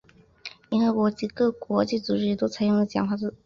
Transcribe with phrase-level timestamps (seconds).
[0.71, 3.35] 联合国及各国际组织也都采用了简化字。